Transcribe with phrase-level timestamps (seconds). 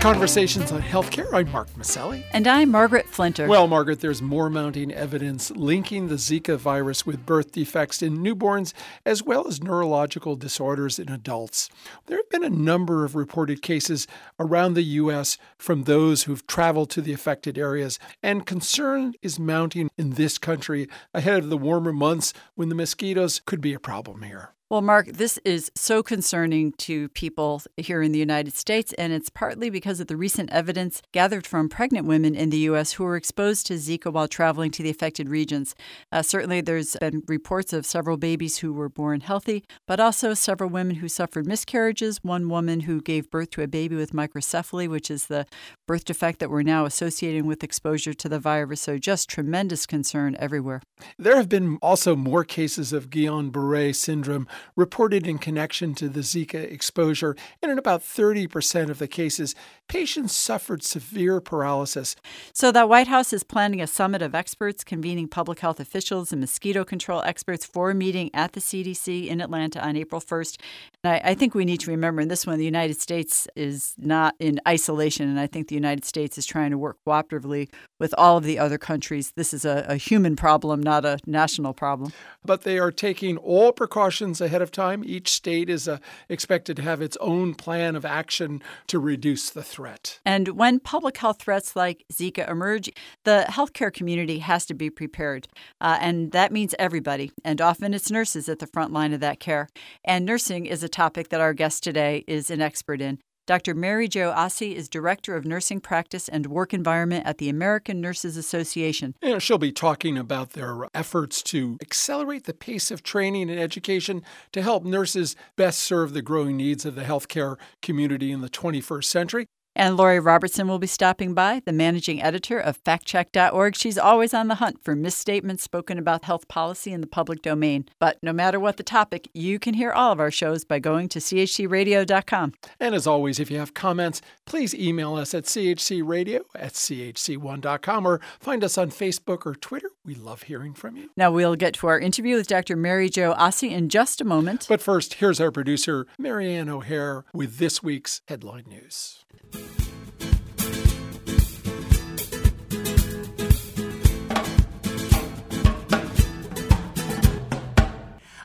[0.00, 1.26] Conversations on Healthcare.
[1.34, 2.22] I'm Mark Masselli.
[2.32, 3.48] And I'm Margaret Flinter.
[3.48, 8.72] Well, Margaret, there's more mounting evidence linking the Zika virus with birth defects in newborns
[9.04, 11.68] as well as neurological disorders in adults.
[12.06, 14.06] There have been a number of reported cases
[14.38, 15.36] around the U.S.
[15.58, 20.88] from those who've traveled to the affected areas, and concern is mounting in this country
[21.12, 24.54] ahead of the warmer months when the mosquitoes could be a problem here.
[24.70, 29.30] Well, Mark, this is so concerning to people here in the United States, and it's
[29.30, 32.92] partly because of the recent evidence gathered from pregnant women in the U.S.
[32.92, 35.74] who were exposed to Zika while traveling to the affected regions.
[36.12, 40.68] Uh, certainly, there's been reports of several babies who were born healthy, but also several
[40.68, 42.22] women who suffered miscarriages.
[42.22, 45.46] One woman who gave birth to a baby with microcephaly, which is the
[45.86, 48.82] birth defect that we're now associating with exposure to the virus.
[48.82, 50.82] So, just tremendous concern everywhere.
[51.18, 56.20] There have been also more cases of Guillain Barre syndrome reported in connection to the
[56.20, 59.54] Zika exposure, and in about 30% of the cases,
[59.88, 62.14] patients suffered severe paralysis.
[62.52, 66.40] So, the White House is planning a summit of experts convening public health officials and
[66.40, 70.60] mosquito control experts for a meeting at the CDC in Atlanta on April 1st.
[71.02, 73.94] And I, I think we need to remember in this one, the United States is
[73.98, 78.14] not in isolation, and I think the United States is trying to work cooperatively with
[78.18, 79.32] all of the other countries.
[79.36, 82.12] This is a, a human problem, not a national problem.
[82.44, 85.02] But they are taking all precautions ahead of time.
[85.06, 89.62] Each state is uh, expected to have its own plan of action to reduce the
[89.62, 90.18] threat.
[90.24, 92.90] And when public health threats like Zika emerge,
[93.24, 95.48] the healthcare community has to be prepared.
[95.80, 97.30] Uh, and that means everybody.
[97.44, 99.68] And often it's nurses at the front line of that care.
[100.04, 103.18] And nursing is a topic that our guest today is an expert in.
[103.48, 103.74] Dr.
[103.74, 108.36] Mary Jo Assi is Director of Nursing Practice and Work Environment at the American Nurses
[108.36, 109.14] Association.
[109.22, 114.22] Know, she'll be talking about their efforts to accelerate the pace of training and education
[114.52, 119.04] to help nurses best serve the growing needs of the healthcare community in the 21st
[119.04, 119.46] century.
[119.78, 123.76] And Lori Robertson will be stopping by, the managing editor of factcheck.org.
[123.76, 127.88] She's always on the hunt for misstatements spoken about health policy in the public domain.
[128.00, 131.08] But no matter what the topic, you can hear all of our shows by going
[131.10, 132.54] to chcradio.com.
[132.80, 138.20] And as always, if you have comments, please email us at chcradio at chc1.com or
[138.40, 139.92] find us on Facebook or Twitter.
[140.04, 141.10] We love hearing from you.
[141.16, 142.74] Now we'll get to our interview with Dr.
[142.74, 144.66] Mary Jo Assi in just a moment.
[144.68, 149.24] But first, here's our producer, Marianne O'Hare, with this week's headline news.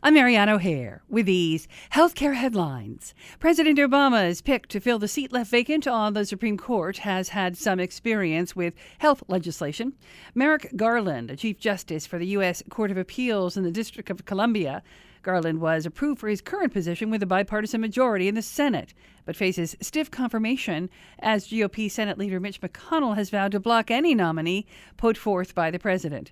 [0.06, 3.14] I'm Marianne O'Hare with these healthcare headlines.
[3.40, 7.56] President Obama's pick to fill the seat left vacant on the Supreme Court has had
[7.56, 9.94] some experience with health legislation.
[10.36, 12.62] Merrick Garland, a Chief Justice for the U.S.
[12.70, 14.84] Court of Appeals in the District of Columbia,
[15.24, 18.94] Garland was approved for his current position with a bipartisan majority in the Senate,
[19.26, 20.90] but faces stiff confirmation
[21.20, 24.66] as GOP Senate leader Mitch McConnell has vowed to block any nominee
[24.98, 26.32] put forth by the president.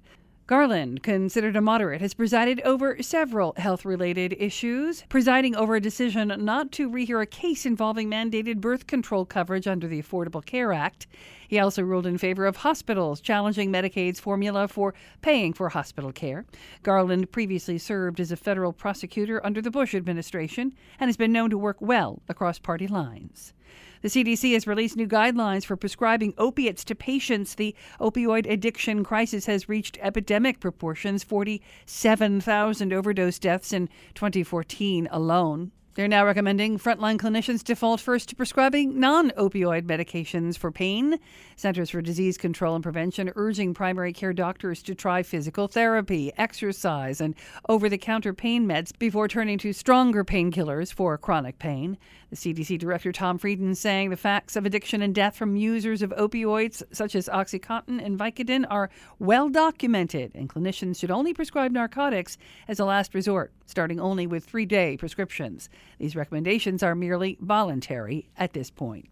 [0.52, 6.28] Garland, considered a moderate, has presided over several health related issues, presiding over a decision
[6.40, 11.08] not to rehear a case involving mandated birth control coverage under the Affordable Care Act.
[11.48, 16.44] He also ruled in favor of hospitals challenging Medicaid's formula for paying for hospital care.
[16.84, 21.50] Garland previously served as a federal prosecutor under the Bush administration and has been known
[21.52, 23.54] to work well across party lines.
[24.02, 27.56] The CDC has released new guidelines for prescribing opiates to patients.
[27.56, 35.72] The opioid addiction crisis has reached epidemic proportions 47,000 overdose deaths in 2014 alone.
[35.94, 41.20] They're now recommending frontline clinicians default first to prescribing non opioid medications for pain.
[41.58, 47.20] Centers for Disease Control and Prevention urging primary care doctors to try physical therapy, exercise,
[47.20, 47.36] and
[47.68, 51.98] over the counter pain meds before turning to stronger painkillers for chronic pain.
[52.30, 56.12] The CDC Director Tom Frieden saying the facts of addiction and death from users of
[56.12, 62.38] opioids such as Oxycontin and Vicodin are well documented, and clinicians should only prescribe narcotics
[62.70, 65.70] as a last resort, starting only with three day prescriptions.
[65.98, 69.10] These recommendations are merely voluntary at this point.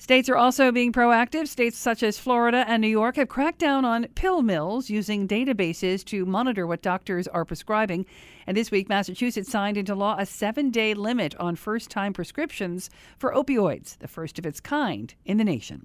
[0.00, 1.48] States are also being proactive.
[1.48, 6.04] States such as Florida and New York have cracked down on pill mills using databases
[6.04, 8.06] to monitor what doctors are prescribing.
[8.46, 12.90] And this week, Massachusetts signed into law a seven day limit on first time prescriptions
[13.18, 15.84] for opioids, the first of its kind in the nation.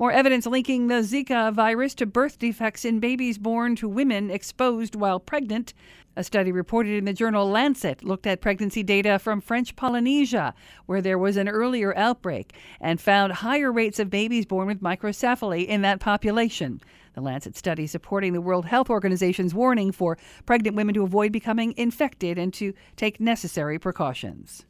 [0.00, 4.96] More evidence linking the Zika virus to birth defects in babies born to women exposed
[4.96, 5.74] while pregnant.
[6.16, 10.54] A study reported in the journal Lancet looked at pregnancy data from French Polynesia,
[10.86, 15.66] where there was an earlier outbreak, and found higher rates of babies born with microcephaly
[15.66, 16.80] in that population.
[17.12, 21.74] The Lancet study supporting the World Health Organization's warning for pregnant women to avoid becoming
[21.76, 24.64] infected and to take necessary precautions.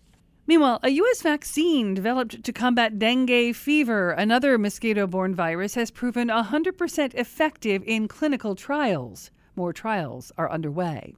[0.50, 1.23] Meanwhile, a U.S.
[1.23, 8.08] vaccine developed to combat dengue fever, another mosquito borne virus, has proven 100% effective in
[8.08, 9.31] clinical trials.
[9.55, 11.14] More trials are underway.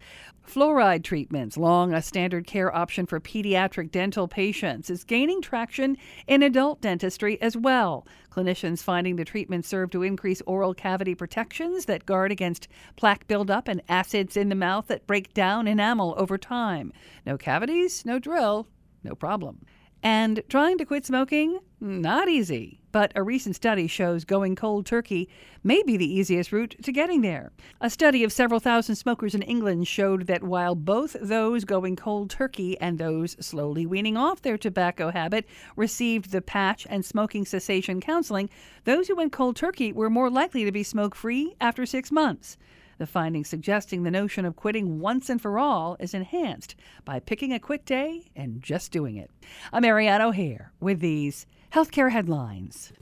[0.47, 5.97] Fluoride treatments, long a standard care option for pediatric dental patients, is gaining traction
[6.27, 8.07] in adult dentistry as well.
[8.31, 13.67] Clinicians finding the treatment serve to increase oral cavity protections that guard against plaque buildup
[13.67, 16.93] and acids in the mouth that break down enamel over time.
[17.25, 18.69] No cavities, no drill,
[19.05, 19.65] no problem.
[20.03, 21.61] And trying to quit smoking?
[21.81, 22.81] Not easy.
[22.91, 25.29] But a recent study shows going cold turkey
[25.63, 27.53] may be the easiest route to getting there.
[27.81, 32.31] A study of several thousand smokers in England showed that while both those going cold
[32.31, 35.47] turkey and those slowly weaning off their tobacco habit
[35.77, 38.51] received the patch and smoking cessation counseling,
[38.85, 42.59] those who went cold turkey were more likely to be smoke free after six months.
[43.03, 47.53] The findings suggesting the notion of quitting once and for all is enhanced by picking
[47.53, 49.29] a quit day and just doing it.
[49.73, 52.93] I'm Marianne O'Hare with these healthcare headlines.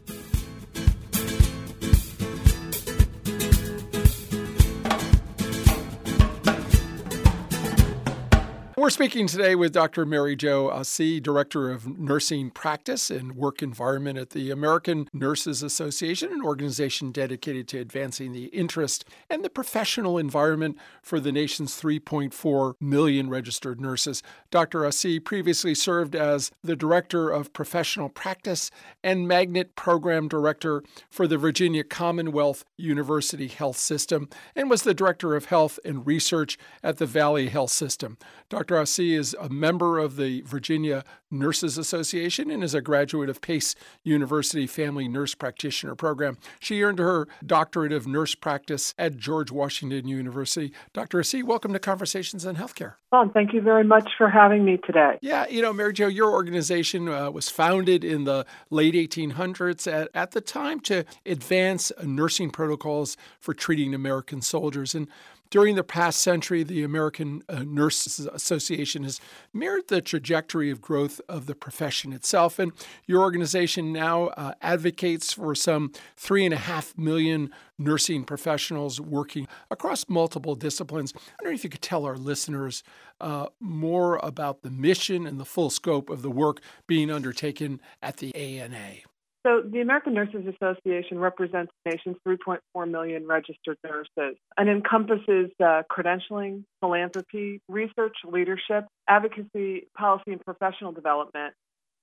[8.81, 10.07] We're speaking today with Dr.
[10.07, 16.33] Mary Jo Assi, Director of Nursing Practice and Work Environment at the American Nurses Association,
[16.33, 22.73] an organization dedicated to advancing the interest and the professional environment for the nation's 3.4
[22.81, 24.23] million registered nurses.
[24.51, 24.81] Dr.
[24.81, 28.71] Assi previously served as the Director of Professional Practice
[29.05, 35.37] and Magnet Program Director for the Virginia Commonwealth University Health System and was the Director
[35.37, 38.17] of Health and Research at the Valley Health System.
[38.49, 38.70] Dr.
[38.77, 43.75] Assi is a member of the Virginia Nurses Association and is a graduate of Pace
[44.03, 46.39] University Family Nurse Practitioner Program.
[46.59, 50.73] She earned her doctorate of nurse practice at George Washington University.
[50.93, 51.19] Dr.
[51.19, 52.95] Assi, welcome to Conversations in Healthcare.
[53.13, 55.19] Well, thank you very much for having me today.
[55.21, 60.09] Yeah, you know, Mary Jo, your organization uh, was founded in the late 1800s at,
[60.15, 64.95] at the time to advance nursing protocols for treating American soldiers.
[64.95, 65.09] And
[65.51, 69.21] during the past century, the American uh, Nurses Association has
[69.53, 72.59] mirrored the trajectory of growth of the profession itself.
[72.59, 72.73] And
[73.07, 79.49] your organization now uh, advocates for some three and a half million nursing professionals working
[79.71, 81.13] across multiple disciplines.
[81.17, 82.85] I wonder if you could tell our listeners
[83.21, 88.19] uh, more about the mission and the full scope of the work being undertaken at
[88.19, 89.10] the ANA.
[89.47, 95.83] So, the American Nurses Association represents the nation's 3.4 million registered nurses and encompasses uh,
[95.91, 101.55] credentialing, philanthropy, research, leadership, advocacy, policy, and professional development.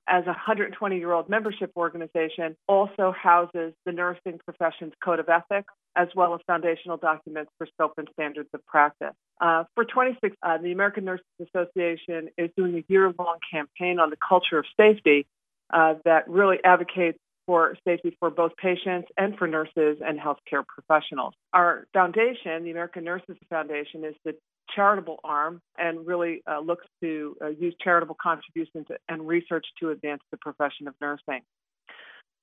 [0.09, 5.71] As a 120 year old membership organization, also houses the nursing profession's code of ethics,
[5.95, 9.13] as well as foundational documents for scope and standards of practice.
[9.39, 14.09] Uh, for 26, uh, the American Nurses Association is doing a year long campaign on
[14.09, 15.27] the culture of safety
[15.71, 21.33] uh, that really advocates for safety for both patients and for nurses and healthcare professionals.
[21.53, 24.35] Our foundation, the American Nurses Foundation, is the
[24.75, 30.21] charitable arm and really uh, looks to uh, use charitable contributions and research to advance
[30.29, 31.41] the profession of nursing.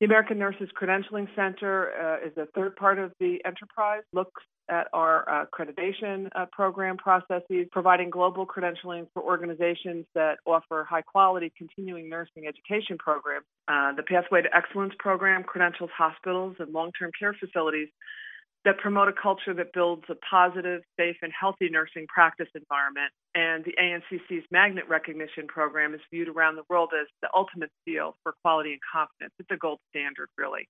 [0.01, 4.89] The American Nurses Credentialing Center uh, is a third part of the enterprise, looks at
[4.93, 11.53] our uh, accreditation uh, program processes, providing global credentialing for organizations that offer high quality
[11.57, 13.47] continuing nursing education programs.
[13.69, 17.89] Uh, the Pathway to Excellence program credentials hospitals and long term care facilities
[18.65, 23.13] that promote a culture that builds a positive, safe, and healthy nursing practice environment.
[23.35, 28.17] And the ANCC's Magnet Recognition Program is viewed around the world as the ultimate seal
[28.23, 29.35] for quality and confidence.
[29.39, 30.67] It's a gold standard, really.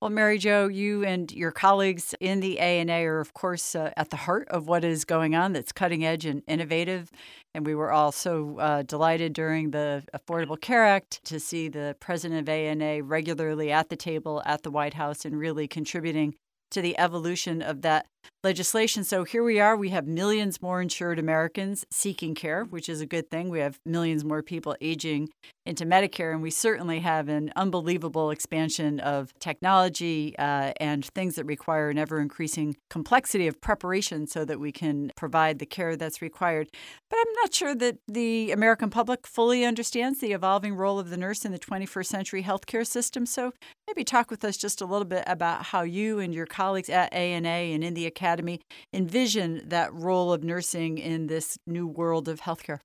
[0.00, 4.08] Well, Mary Jo, you and your colleagues in the ANA are, of course, uh, at
[4.08, 7.10] the heart of what is going on that's cutting edge and innovative.
[7.52, 12.40] And we were also uh, delighted during the Affordable Care Act to see the president
[12.40, 16.34] of ANA regularly at the table at the White House and really contributing
[16.70, 18.06] to the evolution of that
[18.42, 19.04] legislation.
[19.04, 19.76] So here we are.
[19.76, 23.50] We have millions more insured Americans seeking care, which is a good thing.
[23.50, 25.28] We have millions more people aging
[25.66, 31.44] into Medicare, and we certainly have an unbelievable expansion of technology uh, and things that
[31.44, 36.22] require an ever increasing complexity of preparation so that we can provide the care that's
[36.22, 36.68] required.
[37.10, 41.16] But I'm not sure that the American public fully understands the evolving role of the
[41.16, 43.26] nurse in the 21st century healthcare system.
[43.26, 43.52] So
[43.86, 47.12] maybe talk with us just a little bit about how you and your colleagues at
[47.12, 48.60] ANA and in the Academy
[48.92, 52.80] envision that role of nursing in this new world of healthcare?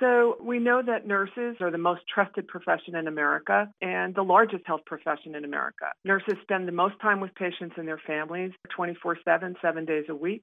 [0.00, 4.62] So, we know that nurses are the most trusted profession in America and the largest
[4.66, 5.86] health profession in America.
[6.06, 10.14] Nurses spend the most time with patients and their families 24 7, seven days a
[10.14, 10.42] week.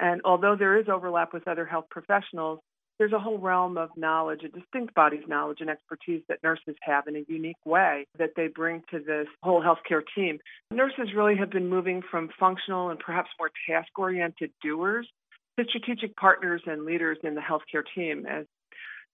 [0.00, 2.58] And although there is overlap with other health professionals,
[2.98, 6.74] there's a whole realm of knowledge, a distinct body of knowledge and expertise that nurses
[6.82, 10.38] have in a unique way that they bring to this whole healthcare team.
[10.70, 15.08] Nurses really have been moving from functional and perhaps more task oriented doers
[15.58, 18.26] to strategic partners and leaders in the healthcare team.
[18.26, 18.46] As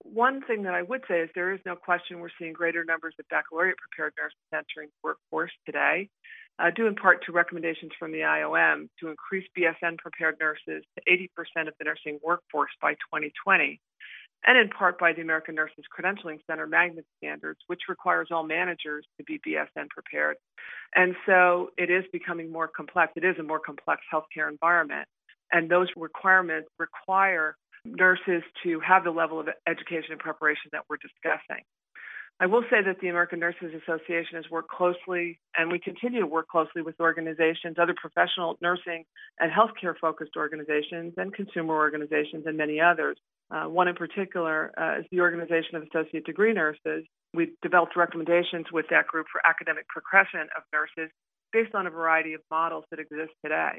[0.03, 3.15] one thing that I would say is there is no question we're seeing greater numbers
[3.19, 6.09] of baccalaureate prepared nurses entering the workforce today
[6.59, 11.03] uh, due in part to recommendations from the IOM to increase BSN prepared nurses to
[11.11, 13.81] 80% of the nursing workforce by 2020,
[14.47, 19.05] and in part by the American Nurses Credentialing Center magnet standards, which requires all managers
[19.19, 20.37] to be BSN prepared.
[20.95, 23.13] And so it is becoming more complex.
[23.17, 25.09] It is a more complex healthcare environment.
[25.51, 30.97] And those requirements require nurses to have the level of education and preparation that we're
[30.97, 31.65] discussing.
[32.41, 36.27] I will say that the American Nurses Association has worked closely, and we continue to
[36.27, 39.05] work closely with organizations, other professional nursing
[39.39, 43.17] and healthcare focused organizations, and consumer organizations, and many others.
[43.53, 47.05] Uh, one in particular uh, is the Organization of Associate Degree Nurses.
[47.35, 51.13] We developed recommendations with that group for academic progression of nurses
[51.53, 53.79] based on a variety of models that exist today.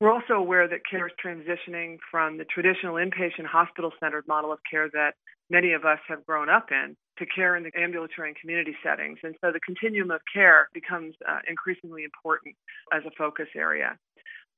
[0.00, 4.58] We're also aware that care is transitioning from the traditional inpatient hospital centered model of
[4.68, 5.12] care that
[5.50, 9.18] many of us have grown up in to care in the ambulatory and community settings.
[9.22, 12.56] And so the continuum of care becomes uh, increasingly important
[12.94, 13.98] as a focus area.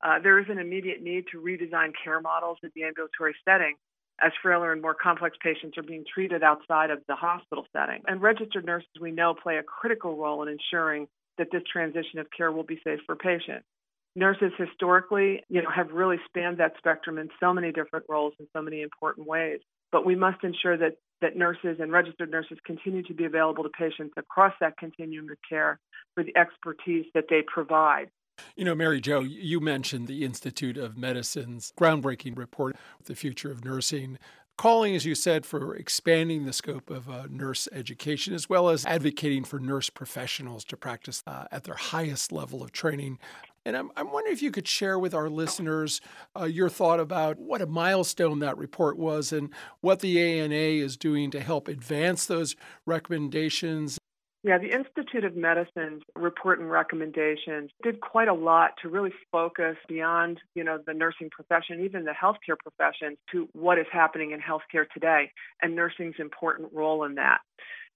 [0.01, 3.75] Uh, there is an immediate need to redesign care models in the ambulatory setting
[4.23, 8.01] as frailer and more complex patients are being treated outside of the hospital setting.
[8.07, 11.07] And registered nurses, we know, play a critical role in ensuring
[11.37, 13.65] that this transition of care will be safe for patients.
[14.15, 18.47] Nurses historically, you know, have really spanned that spectrum in so many different roles in
[18.55, 19.59] so many important ways.
[19.91, 23.69] But we must ensure that that nurses and registered nurses continue to be available to
[23.69, 25.79] patients across that continuum of care
[26.13, 28.09] for the expertise that they provide.
[28.55, 33.63] You know, Mary Jo, you mentioned the Institute of Medicine's groundbreaking report, The Future of
[33.63, 34.17] Nursing,
[34.57, 38.85] calling, as you said, for expanding the scope of uh, nurse education, as well as
[38.85, 43.19] advocating for nurse professionals to practice uh, at their highest level of training.
[43.65, 46.01] And I'm, I'm wondering if you could share with our listeners
[46.39, 50.97] uh, your thought about what a milestone that report was and what the ANA is
[50.97, 52.55] doing to help advance those
[52.85, 53.97] recommendations.
[54.45, 59.77] Yeah, the Institute of Medicine's report and recommendations did quite a lot to really focus
[59.87, 64.41] beyond, you know, the nursing profession, even the healthcare profession, to what is happening in
[64.41, 67.39] healthcare today and nursing's important role in that.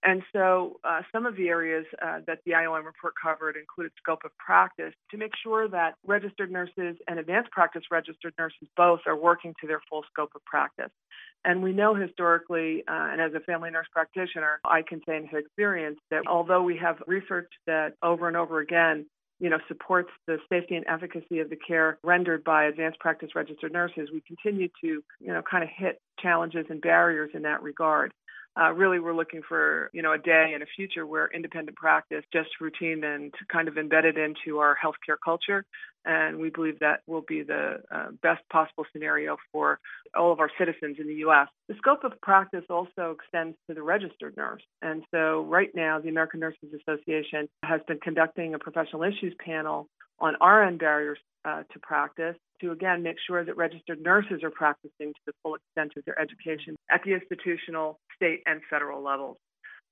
[0.04, 4.20] And so uh, some of the areas uh, that the IOM report covered included scope
[4.24, 9.18] of practice to make sure that registered nurses and advanced practice registered nurses both are
[9.18, 10.92] working to their full scope of practice.
[11.44, 15.30] And we know historically, uh, and as a family nurse practitioner, I can say in
[15.32, 19.08] experience that although we have research that over and over again
[19.39, 23.72] you know, supports the safety and efficacy of the care rendered by advanced practice registered
[23.72, 28.12] nurses, we continue to, you know, kind of hit challenges and barriers in that regard
[28.60, 32.24] uh, really we're looking for you know a day and a future where independent practice
[32.34, 35.64] just routine and kind of embedded into our healthcare culture.
[36.06, 39.80] And we believe that will be the uh, best possible scenario for
[40.16, 41.50] all of our citizens in the U.S.
[41.68, 44.62] The scope of practice also extends to the registered nurse.
[44.82, 49.90] And so right now the American Nurses Association has been conducting a professional issues panel
[50.20, 55.14] on RN barriers uh, to practice to again make sure that registered nurses are practicing
[55.14, 56.76] to the full extent of their education.
[56.90, 59.38] At the institutional, state, and federal levels.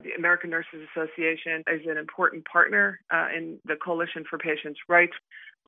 [0.03, 5.13] The American Nurses Association is an important partner uh, in the Coalition for Patients' Rights,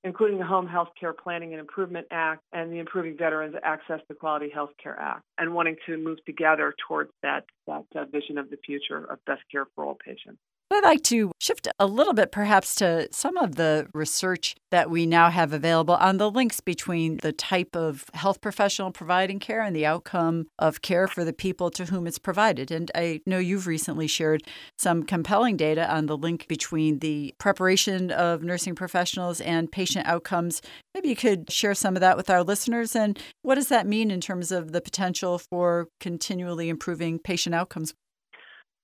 [0.04, 4.16] including the Home Health Care Planning and Improvement Act and the Improving Veterans Access to
[4.16, 8.50] Quality Health Care Act, and wanting to move together towards that, that uh, vision of
[8.50, 10.40] the future of best care for all patients.
[10.70, 15.06] I'd like to shift a little bit perhaps to some of the research that we
[15.06, 19.76] now have available on the links between the type of health professional providing care and
[19.76, 22.70] the outcome of care for the people to whom it's provided.
[22.70, 24.44] And I know you've recently shared
[24.78, 30.62] some compelling data on the link between the preparation of nursing professionals and patient outcomes.
[30.94, 32.96] Maybe you could share some of that with our listeners.
[32.96, 37.94] And what does that mean in terms of the potential for continually improving patient outcomes?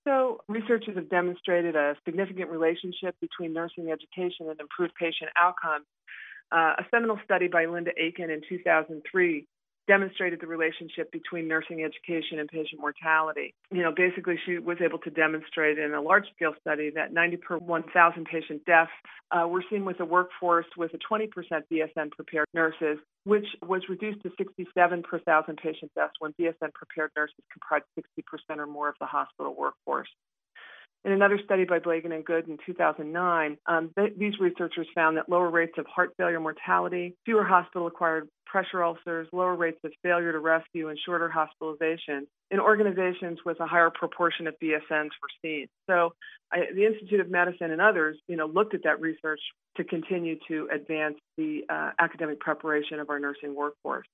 [0.06, 5.86] So, researchers have demonstrated a significant relationship between nursing education and improved patient outcomes.
[6.52, 9.48] Uh, a seminal study by Linda Aiken in 2003
[9.88, 13.54] demonstrated the relationship between nursing education and patient mortality.
[13.72, 17.38] You know, basically, she was able to demonstrate in a large scale study that 90
[17.38, 18.92] per 1,000 patient deaths
[19.32, 21.28] uh, were seen with a workforce with a 20%
[21.72, 27.12] BSN prepared nurses, which was reduced to 67 per thousand patient deaths when BSN prepared
[27.16, 30.10] nurses comprised 60% or more of the hospital workforce.
[31.06, 35.28] In another study by Blegen and Goode in 2009, um, th- these researchers found that
[35.28, 40.32] lower rates of heart failure mortality, fewer hospital acquired pressure ulcers, lower rates of failure
[40.32, 45.68] to rescue, and shorter hospitalization in organizations with a higher proportion of BSNs were seen.
[45.90, 46.14] So
[46.54, 49.42] I, the Institute of Medicine and others, you know, looked at that research
[49.76, 54.08] to continue to advance the uh, academic preparation of our nursing workforce.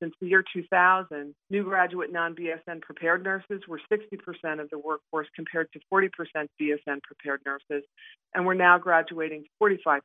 [0.00, 5.70] Since the year 2000, new graduate non-BSN prepared nurses were 60% of the workforce compared
[5.72, 6.08] to 40%
[6.60, 7.84] BSN prepared nurses,
[8.34, 10.00] and we're now graduating 45%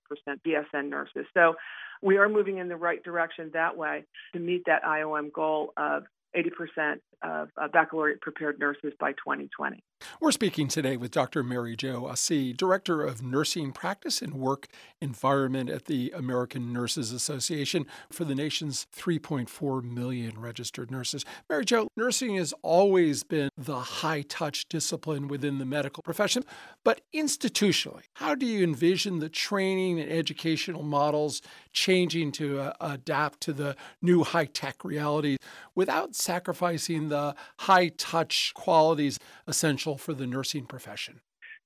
[0.46, 1.26] BSN nurses.
[1.34, 1.56] So
[2.02, 6.04] we are moving in the right direction that way to meet that IOM goal of
[6.36, 9.82] 80% of baccalaureate prepared nurses by 2020.
[10.20, 11.44] We're speaking today with Dr.
[11.44, 14.68] Mary Jo Assi, Director of Nursing Practice and Work
[15.02, 21.26] Environment at the American Nurses Association for the nation's 3.4 million registered nurses.
[21.50, 26.44] Mary Jo, nursing has always been the high touch discipline within the medical profession,
[26.84, 33.42] but institutionally, how do you envision the training and educational models changing to uh, adapt
[33.42, 35.38] to the new high tech reality
[35.76, 41.22] without sacrificing the high touch qualities essential for the nursing profession?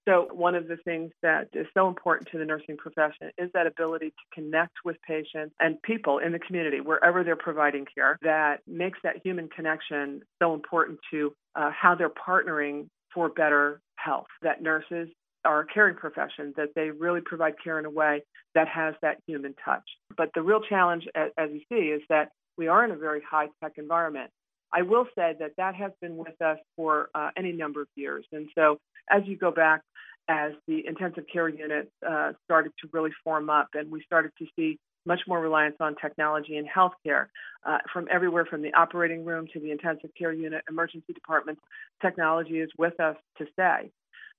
[0.08, 3.68] So, one of the things that is so important to the nursing profession is that
[3.68, 8.62] ability to connect with patients and people in the community, wherever they're providing care, that
[8.66, 14.28] makes that human connection so important to uh, how they're partnering for better health.
[14.42, 15.10] That nurses
[15.46, 18.24] are a caring profession, that they really provide care in a way
[18.56, 19.84] that has that human touch.
[20.18, 23.48] But the real challenge, as you see, is that we are in a very high
[23.64, 24.32] tech environment.
[24.74, 28.26] I will say that that has been with us for uh, any number of years.
[28.32, 28.78] And so
[29.10, 29.82] as you go back,
[30.28, 34.46] as the intensive care units uh, started to really form up and we started to
[34.56, 37.28] see much more reliance on technology in healthcare
[37.66, 41.62] uh, from everywhere from the operating room to the intensive care unit, emergency departments,
[42.02, 43.90] technology is with us to stay.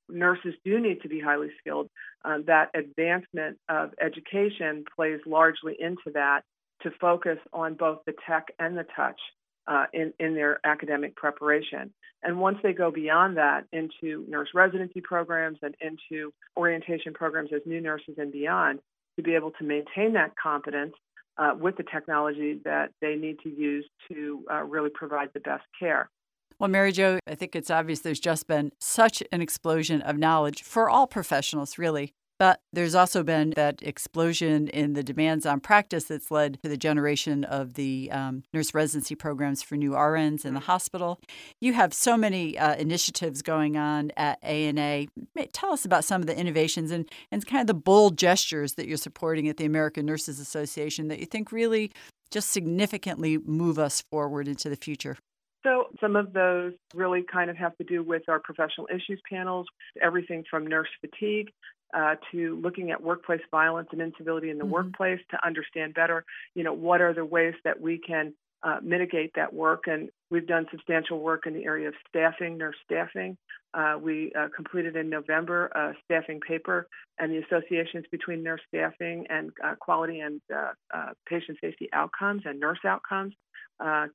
[0.09, 1.89] Nurses do need to be highly skilled.
[2.25, 6.43] Um, that advancement of education plays largely into that
[6.83, 9.21] to focus on both the tech and the touch
[9.67, 11.93] uh, in, in their academic preparation.
[12.23, 17.63] And once they go beyond that into nurse residency programs and into orientation programs as
[17.65, 18.81] new nurses and beyond,
[19.17, 20.95] to be able to maintain that competence
[21.39, 25.65] uh, with the technology that they need to use to uh, really provide the best
[25.79, 26.11] care.
[26.59, 30.63] Well, Mary Jo, I think it's obvious there's just been such an explosion of knowledge
[30.63, 36.05] for all professionals, really, but there's also been that explosion in the demands on practice
[36.05, 40.55] that's led to the generation of the um, nurse residency programs for new RNs in
[40.55, 41.21] the hospital.
[41.61, 45.09] You have so many uh, initiatives going on at ANA.
[45.53, 48.89] Tell us about some of the innovations and, and kind of the bold gestures that
[48.89, 51.93] you're supporting at the American Nurses Association that you think really
[52.31, 55.19] just significantly move us forward into the future.
[55.63, 59.67] So some of those really kind of have to do with our professional issues panels,
[60.03, 61.51] everything from nurse fatigue
[61.95, 64.73] uh, to looking at workplace violence and incivility in the mm-hmm.
[64.73, 66.25] workplace to understand better,
[66.55, 69.85] you know, what are the ways that we can uh, mitigate that work.
[69.87, 73.37] And we've done substantial work in the area of staffing, nurse staffing.
[73.73, 79.27] Uh, we uh, completed in November a staffing paper and the associations between nurse staffing
[79.31, 83.33] and uh, quality and uh, uh, patient safety outcomes and nurse outcomes.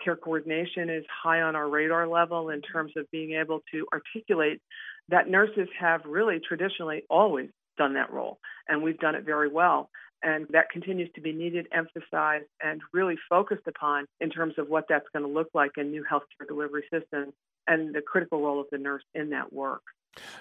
[0.03, 4.61] care coordination is high on our radar level in terms of being able to articulate
[5.09, 9.89] that nurses have really traditionally always done that role, and we've done it very well.
[10.23, 14.85] And that continues to be needed, emphasized, and really focused upon in terms of what
[14.89, 17.33] that's going to look like in new healthcare delivery systems
[17.67, 19.81] and the critical role of the nurse in that work.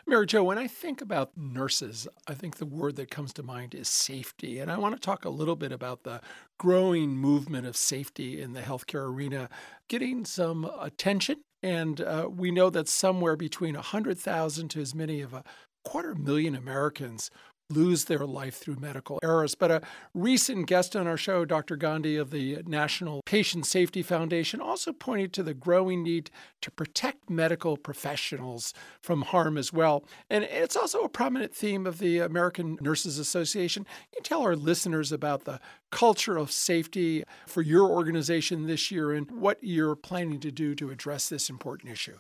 [0.07, 3.75] Mary Jo, when I think about nurses, I think the word that comes to mind
[3.75, 4.59] is safety.
[4.59, 6.21] And I want to talk a little bit about the
[6.59, 9.49] growing movement of safety in the healthcare arena,
[9.89, 11.43] getting some attention.
[11.63, 15.43] And uh, we know that somewhere between 100,000 to as many of a
[15.85, 17.31] quarter million Americans
[17.71, 19.55] lose their life through medical errors.
[19.55, 21.77] But a recent guest on our show, Dr.
[21.77, 26.31] Gandhi of the National Patient Safety Foundation, also pointed to the growing need
[26.63, 30.05] to protect medical professionals from harm as well.
[30.29, 33.85] And it's also a prominent theme of the American Nurses Association.
[33.85, 39.13] Can you tell our listeners about the culture of safety for your organization this year
[39.13, 42.19] and what you're planning to do to address this important issue?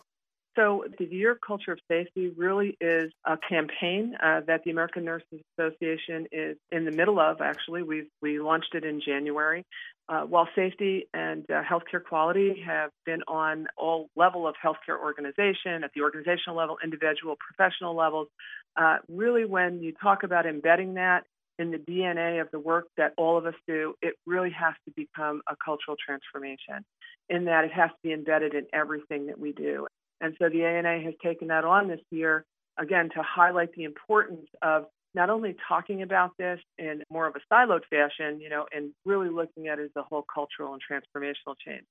[0.56, 5.40] So, the Year Culture of Safety really is a campaign uh, that the American Nurses
[5.58, 7.40] Association is in the middle of.
[7.40, 9.64] Actually, we we launched it in January.
[10.08, 15.82] Uh, while safety and uh, healthcare quality have been on all level of healthcare organization,
[15.82, 18.28] at the organizational level, individual, professional levels,
[18.76, 21.24] uh, really when you talk about embedding that
[21.58, 24.92] in the DNA of the work that all of us do, it really has to
[24.94, 26.84] become a cultural transformation
[27.28, 29.86] in that it has to be embedded in everything that we do.
[30.20, 32.44] And so the ANA has taken that on this year
[32.78, 37.54] again, to highlight the importance of not only talking about this in more of a
[37.54, 41.54] siloed fashion, you know, and really looking at it as a whole cultural and transformational
[41.64, 41.84] change.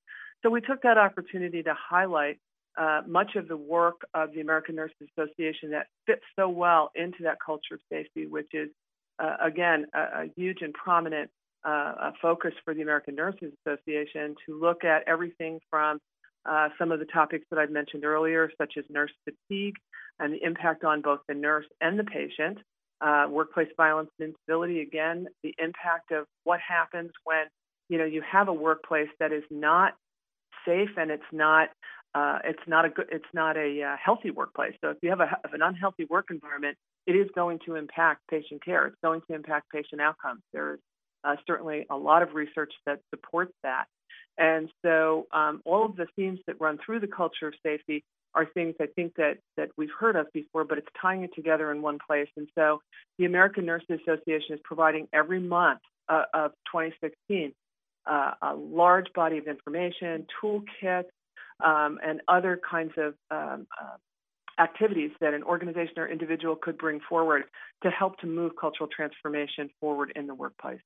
[0.43, 2.37] So we took that opportunity to highlight
[2.77, 7.23] uh, much of the work of the American Nurses Association that fits so well into
[7.23, 8.69] that culture of safety, which is,
[9.19, 11.29] uh, again, a, a, huge and prominent
[11.63, 15.99] uh, focus for the American Nurses Association to look at everything from
[16.45, 19.75] uh, some of the topics that I've mentioned earlier, such as nurse fatigue
[20.19, 22.59] and the impact on both the nurse and the patient,
[23.01, 27.45] uh, workplace violence and instability, again, the impact of what happens when
[27.89, 29.93] you know you have a workplace that is not
[30.65, 31.69] safe and it's not
[32.15, 34.73] uh, it's not a good it's not a uh, healthy workplace.
[34.81, 38.63] So if you have a, an unhealthy work environment, it is going to impact patient
[38.63, 38.87] care.
[38.87, 40.41] It's going to impact patient outcomes.
[40.53, 40.79] There's
[41.23, 43.85] uh, certainly a lot of research that supports that.
[44.37, 48.03] And so um, all of the themes that run through the culture of safety
[48.35, 51.71] are things I think that, that we've heard of before, but it's tying it together
[51.71, 52.29] in one place.
[52.35, 52.81] And so
[53.19, 57.53] the American Nurses Association is providing every month uh, of 2016
[58.05, 61.05] uh, a large body of information, toolkits,
[61.63, 66.99] um, and other kinds of um, uh, activities that an organization or individual could bring
[67.07, 67.43] forward
[67.83, 70.81] to help to move cultural transformation forward in the workplace.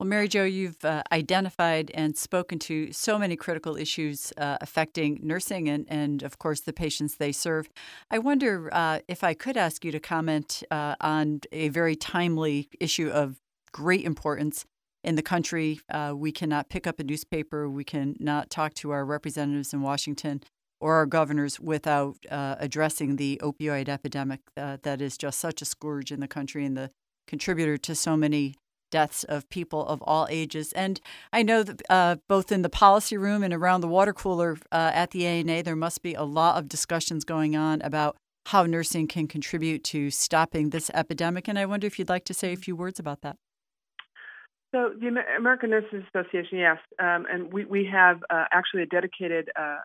[0.00, 5.20] Well, Mary Jo, you've uh, identified and spoken to so many critical issues uh, affecting
[5.22, 7.68] nursing and, and, of course, the patients they serve.
[8.10, 12.70] I wonder uh, if I could ask you to comment uh, on a very timely
[12.80, 14.64] issue of great importance
[15.04, 15.80] in the country.
[15.90, 20.42] Uh, we cannot pick up a newspaper, we cannot talk to our representatives in Washington
[20.80, 26.10] or our governors without uh, addressing the opioid epidemic that is just such a scourge
[26.10, 26.90] in the country and the
[27.26, 28.54] contributor to so many
[28.90, 30.72] deaths of people of all ages.
[30.72, 31.00] And
[31.32, 34.90] I know that uh, both in the policy room and around the water cooler uh,
[34.94, 39.06] at the ANA, there must be a lot of discussions going on about how nursing
[39.06, 41.48] can contribute to stopping this epidemic.
[41.48, 43.36] And I wonder if you'd like to say a few words about that.
[44.72, 49.50] So the American Nurses Association, yes, um, and we we have uh, actually a dedicated,
[49.58, 49.78] uh, uh,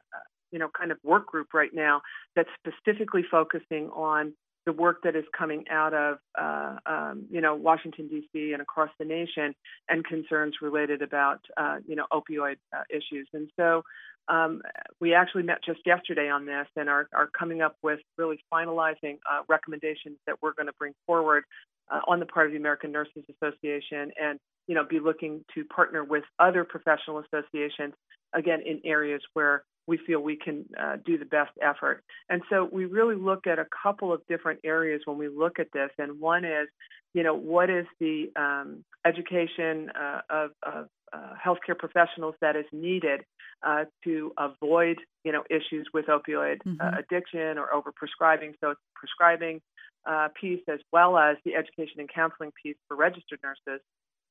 [0.52, 2.02] you know, kind of work group right now
[2.36, 4.34] that's specifically focusing on
[4.66, 8.54] the work that is coming out of, uh, um, you know, Washington D.C.
[8.54, 9.54] and across the nation,
[9.90, 13.28] and concerns related about, uh, you know, opioid uh, issues.
[13.34, 13.84] And so,
[14.28, 14.62] um,
[15.00, 19.20] we actually met just yesterday on this, and are, are coming up with really finalizing
[19.32, 21.44] uh, recommendations that we're going to bring forward
[21.92, 25.64] uh, on the part of the American Nurses Association, and you know, be looking to
[25.66, 27.94] partner with other professional associations
[28.34, 32.04] again in areas where we feel we can uh, do the best effort.
[32.30, 35.68] And so we really look at a couple of different areas when we look at
[35.74, 35.90] this.
[35.98, 36.68] And one is,
[37.14, 42.66] you know, what is the um, education uh, of, of uh, healthcare professionals that is
[42.72, 43.22] needed
[43.66, 46.98] uh, to avoid, you know, issues with opioid uh, mm-hmm.
[46.98, 48.54] addiction or overprescribing.
[48.62, 49.62] So it's prescribing
[50.06, 53.82] uh, piece as well as the education and counseling piece for registered nurses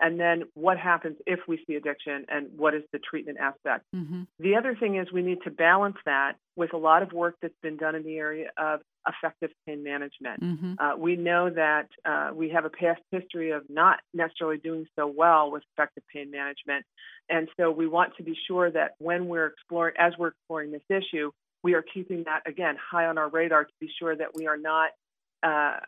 [0.01, 3.85] and then what happens if we see addiction and what is the treatment aspect.
[3.95, 4.23] Mm-hmm.
[4.41, 7.55] The other thing is we need to balance that with a lot of work that's
[7.63, 10.41] been done in the area of effective pain management.
[10.43, 10.75] Mm-hmm.
[10.79, 15.07] Uh, we know that uh, we have a past history of not necessarily doing so
[15.07, 16.85] well with effective pain management.
[17.29, 20.83] And so we want to be sure that when we're exploring, as we're exploring this
[20.89, 21.31] issue,
[21.63, 24.59] we are keeping that, again, high on our radar to be sure that we are
[24.59, 24.91] not
[25.43, 25.79] uh,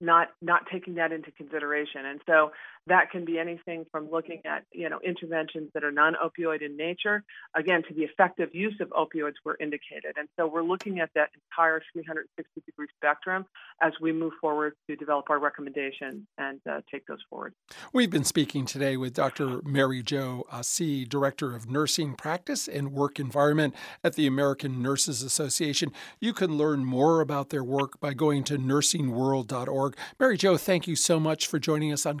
[0.00, 2.04] not not taking that into consideration.
[2.04, 2.52] And so
[2.86, 7.24] that can be anything from looking at you know interventions that are non-opioid in nature,
[7.56, 10.14] again to the effective use of opioids were indicated.
[10.16, 13.46] And so we're looking at that entire 360 degree spectrum
[13.82, 17.54] as we move forward to develop our recommendations and uh, take those forward.
[17.92, 19.62] We've been speaking today with Dr.
[19.64, 25.92] Mary Jo Assi, Director of Nursing Practice and Work Environment at the American Nurses Association.
[26.20, 29.96] You can learn more about their work by going to nursingworld.org.
[30.18, 32.20] Mary Jo, thank you so much for joining us on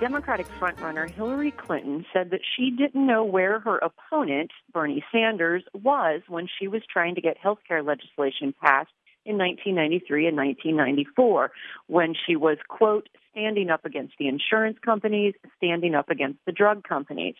[0.00, 6.20] Democratic frontrunner Hillary Clinton said that she didn't know where her opponent, Bernie Sanders, was
[6.28, 8.90] when she was trying to get health care legislation passed
[9.24, 11.50] in 1993 and 1994,
[11.86, 16.84] when she was, quote, standing up against the insurance companies, standing up against the drug
[16.84, 17.34] companies.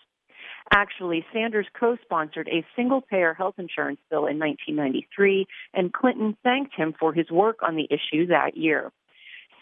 [0.72, 6.74] Actually, Sanders co sponsored a single payer health insurance bill in 1993, and Clinton thanked
[6.74, 8.92] him for his work on the issue that year.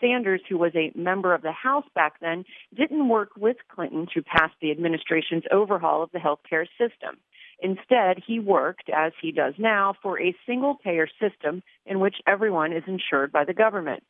[0.05, 2.45] Sanders, who was a member of the House back then,
[2.77, 7.17] didn't work with Clinton to pass the administration's overhaul of the healthcare system.
[7.61, 12.73] Instead, he worked, as he does now, for a single payer system in which everyone
[12.73, 14.03] is insured by the government.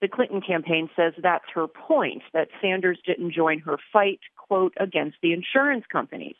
[0.00, 5.18] The Clinton campaign says that's her point, that Sanders didn't join her fight, quote, against
[5.22, 6.36] the insurance companies.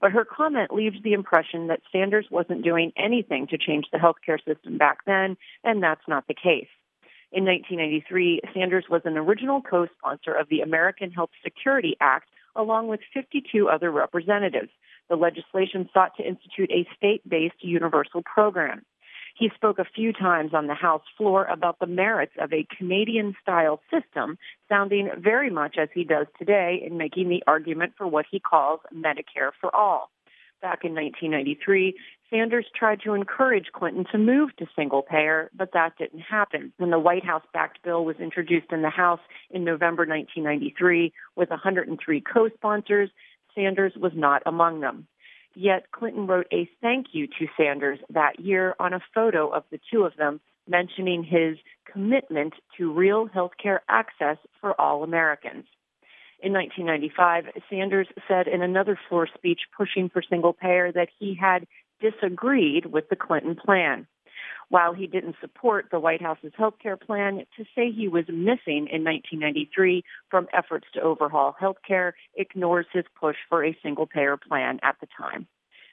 [0.00, 4.42] But her comment leaves the impression that Sanders wasn't doing anything to change the healthcare
[4.44, 6.68] system back then, and that's not the case.
[7.32, 12.88] In 1993, Sanders was an original co sponsor of the American Health Security Act, along
[12.88, 14.68] with 52 other representatives.
[15.08, 18.82] The legislation sought to institute a state based universal program.
[19.34, 23.34] He spoke a few times on the House floor about the merits of a Canadian
[23.40, 24.36] style system,
[24.68, 28.80] sounding very much as he does today in making the argument for what he calls
[28.94, 30.10] Medicare for all.
[30.62, 31.96] Back in 1993,
[32.30, 36.72] Sanders tried to encourage Clinton to move to single payer, but that didn't happen.
[36.76, 39.18] When the White House backed bill was introduced in the House
[39.50, 43.10] in November 1993 with 103 co sponsors,
[43.56, 45.08] Sanders was not among them.
[45.56, 49.80] Yet Clinton wrote a thank you to Sanders that year on a photo of the
[49.92, 51.58] two of them, mentioning his
[51.92, 55.64] commitment to real health care access for all Americans.
[56.42, 61.68] In 1995, Sanders said in another floor speech pushing for single payer that he had
[62.00, 64.08] disagreed with the Clinton plan.
[64.68, 68.88] While he didn't support the White House's health care plan, to say he was missing
[68.90, 74.36] in 1993 from efforts to overhaul health care ignores his push for a single payer
[74.36, 75.46] plan at the time.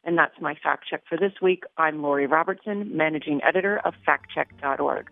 [0.04, 1.64] And that's my fact check for this week.
[1.78, 5.12] I'm Lori Robertson, managing editor of factcheck.org.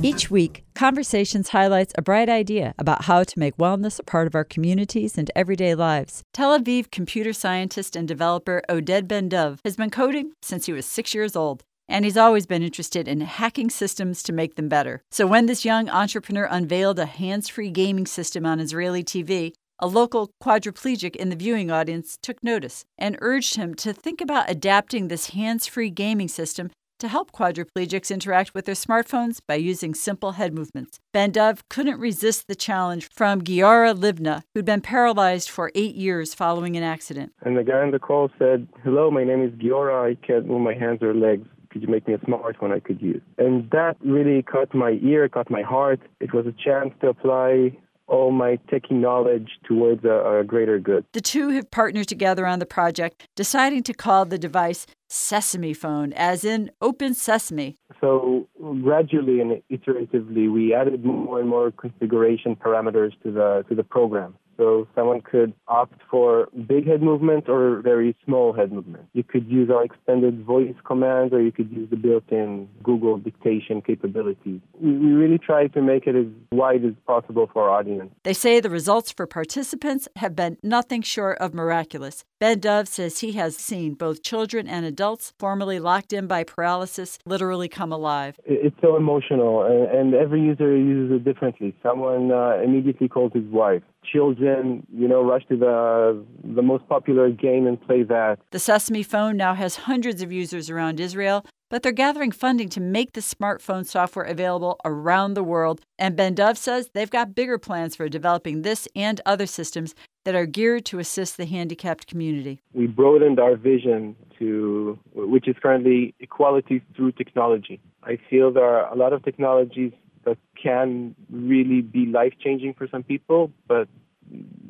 [0.00, 4.36] Each week, Conversations highlights a bright idea about how to make wellness a part of
[4.36, 6.22] our communities and everyday lives.
[6.32, 11.14] Tel Aviv computer scientist and developer Oded Ben-Dov has been coding since he was six
[11.14, 15.02] years old and he's always been interested in hacking systems to make them better.
[15.10, 19.88] So when this young entrepreneur unveiled a hands free gaming system on Israeli TV, a
[19.88, 25.08] local quadriplegic in the viewing audience took notice and urged him to think about adapting
[25.08, 30.32] this hands free gaming system to help quadriplegics interact with their smartphones by using simple
[30.32, 30.98] head movements.
[31.12, 36.76] Ben-Dov couldn't resist the challenge from Giora Livna, who'd been paralyzed for eight years following
[36.76, 37.32] an accident.
[37.42, 40.10] And the guy on the call said, Hello, my name is Giora.
[40.10, 43.00] I can't move my hands or legs could you make me a smartphone I could
[43.00, 43.22] use?
[43.36, 46.00] And that really caught my ear, caught my heart.
[46.20, 51.04] It was a chance to apply all my techie knowledge towards a, a, greater good.
[51.12, 56.12] The two have partnered together on the project, deciding to call the device Sesame Phone,
[56.12, 57.78] as in Open Sesame.
[58.00, 58.46] So
[58.82, 64.36] gradually and iteratively, we added more and more configuration parameters to the to the program.
[64.58, 69.04] So someone could opt for big head movement or very small head movement.
[69.12, 73.80] You could use our extended voice commands or you could use the built-in Google dictation
[73.80, 74.60] capabilities.
[74.80, 78.10] We really try to make it as wide as possible for our audience.
[78.24, 82.24] They say the results for participants have been nothing short of miraculous.
[82.40, 87.68] Ben-Dov says he has seen both children and adults formerly locked in by paralysis literally
[87.68, 88.38] come alive.
[88.44, 91.76] It's so emotional, and, every user uses it differently.
[91.82, 93.82] Someone uh, immediately calls his wife.
[94.12, 98.38] Children, you know, rush to the the most popular game and play that.
[98.50, 102.80] The Sesame phone now has hundreds of users around Israel, but they're gathering funding to
[102.80, 105.80] make the smartphone software available around the world.
[105.98, 109.94] And Ben-Dov says they've got bigger plans for developing this and other systems
[110.24, 112.60] that are geared to assist the handicapped community.
[112.72, 117.80] We broadened our vision to, which is currently equality through technology.
[118.02, 119.92] I feel there are a lot of technologies
[120.24, 123.88] that can really be life changing for some people, but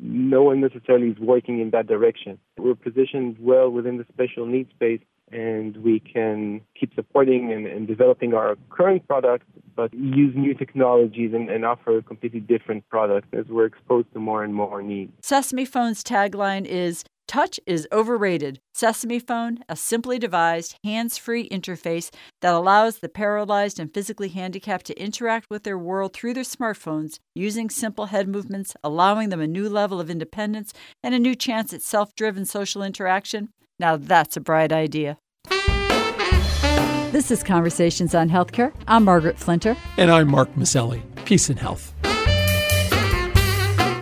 [0.01, 2.39] no one necessarily is working in that direction.
[2.57, 7.87] We're positioned well within the special needs space and we can keep supporting and, and
[7.87, 13.27] developing our current products, but use new technologies and, and offer a completely different products
[13.33, 15.11] as we're exposed to more and more needs.
[15.21, 18.59] Sesame Phone's tagline is Touch is overrated.
[18.73, 22.09] Sesame Phone, a simply devised, hands free interface
[22.41, 27.19] that allows the paralyzed and physically handicapped to interact with their world through their smartphones
[27.35, 31.71] using simple head movements, allowing them a new level of independence and a new chance
[31.71, 35.19] at self driven social interaction Now that's a bright idea.
[37.11, 38.73] This is Conversations on Healthcare.
[38.87, 39.77] I'm Margaret Flinter.
[39.97, 41.03] And I'm Mark Masselli.
[41.25, 41.93] Peace and health.